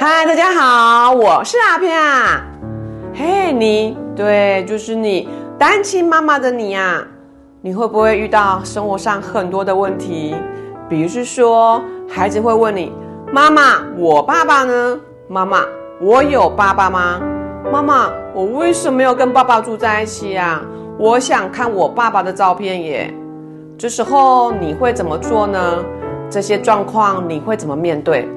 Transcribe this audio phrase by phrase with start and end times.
[0.00, 2.40] 嗨大家好，我是阿片啊。
[3.12, 5.28] 嘿，你对，就是你，
[5.58, 7.02] 单亲妈妈的你啊，
[7.60, 10.36] 你会不会遇到生活上很多的问题？
[10.88, 12.92] 比如是说，孩子会问你
[13.34, 15.00] ：“妈妈，我爸爸呢？
[15.26, 15.64] 妈妈，
[16.00, 17.20] 我有爸爸吗？
[17.72, 20.62] 妈妈，我为什么要跟爸爸住在一起呀？
[20.96, 23.12] 我想看我爸爸的照片耶。”
[23.76, 25.84] 这时候你会怎么做呢？
[26.30, 28.28] 这些状况你会怎么面对？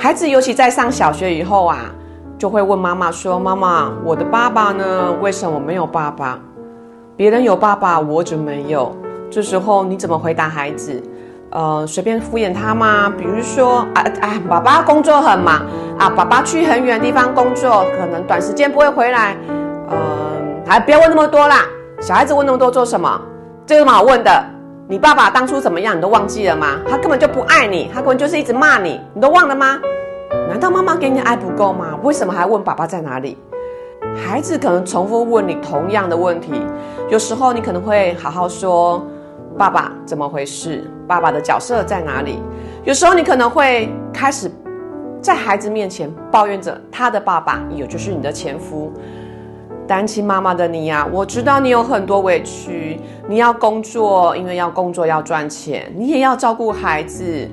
[0.00, 1.78] 孩子尤其在上小学以后啊，
[2.38, 5.12] 就会问妈妈说：“妈妈，我的爸爸呢？
[5.20, 6.38] 为什么没有爸爸？
[7.16, 8.96] 别人有爸爸，我就没有。”
[9.28, 11.02] 这时候你怎么回答孩子？
[11.50, 13.12] 呃，随便敷衍他吗？
[13.18, 15.66] 比如说啊啊，爸爸工作很忙
[15.98, 19.36] 啊，爸爸去很远的地方工作，可能短时间不会回来。
[19.90, 19.96] 嗯，
[20.64, 21.66] 还不要问那么多啦。
[22.00, 23.20] 小孩子问那么多做什么？
[23.66, 24.44] 这有什么好问的？
[24.90, 26.80] 你爸爸当初怎么样，你都忘记了吗？
[26.88, 29.78] 他根本就不爱你，他根本就是一直骂你，你都忘了吗？
[30.48, 31.98] 难道妈妈给你的爱不够吗？
[32.02, 33.36] 为什么还问爸爸在哪里？
[34.16, 36.52] 孩子可能重复问你同样的问题，
[37.10, 39.06] 有时候你可能会好好说
[39.58, 40.90] ：“爸爸怎么回事？
[41.06, 42.42] 爸爸的角色在哪里？”
[42.84, 44.50] 有时候你可能会开始
[45.20, 48.90] 在孩子面前抱怨着他的爸爸，也就是你的前夫。
[49.88, 57.48] 单亲妈妈的你呀，我知道你有很多委屈，你要工作，因为要工作要赚钱，你也要照顾孩子，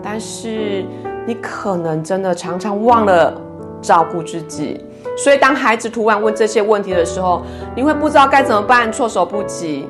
[0.00, 0.84] 但是
[1.26, 3.34] 你可能真的常常忘了
[3.82, 4.80] 照顾自己，
[5.18, 7.42] 所以当孩子突然问这些问题的时候，
[7.74, 9.88] 你会不知道该怎么办，措手不及。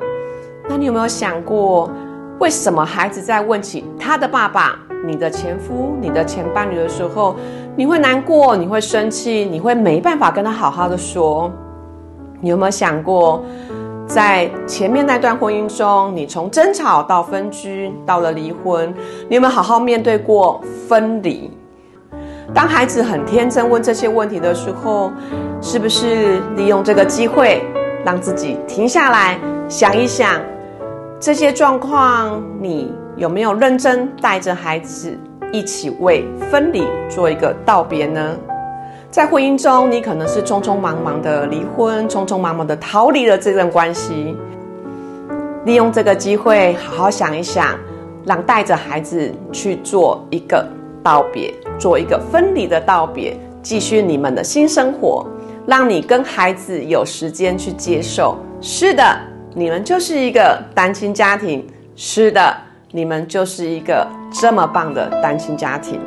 [0.67, 1.87] 那你有没有想过，
[2.39, 7.35] 为什么孩子在问起他的爸爸、你的前夫、你的前伴侣的时候，
[7.75, 11.51] 你会难过，你会生气，你会没办法跟他好好的说？
[12.41, 13.43] 你有没有想过，
[14.07, 18.93] 在前面那段婚姻中，你从争吵到分居，到了离婚，
[19.29, 21.51] 你有没有好好面对过分离？
[22.53, 25.11] 当孩子很天真问这些问题的时候，
[25.61, 27.61] 是不是利用这个机会，
[28.03, 29.39] 让自己停下来
[29.69, 30.41] 想一想
[31.19, 32.43] 这些状况？
[32.59, 35.17] 你有没有认真带着孩子
[35.53, 38.35] 一起为分离做一个道别呢？
[39.11, 44.37] 在婚姻中，你可能是匆匆忙忙的离婚，匆匆忙忙的逃离了这段关系。
[45.65, 47.77] 利用这个机会，好好想一想，
[48.25, 50.65] 让带着孩子去做一个
[51.03, 55.27] 道别，做一个分离的道别，继续你们的新生活，
[55.65, 58.37] 让你跟孩子有时间去接受。
[58.61, 59.03] 是的，
[59.53, 61.67] 你们就是一个单亲家庭。
[61.97, 62.55] 是的，
[62.91, 65.99] 你们就是一个这么棒的单亲家庭。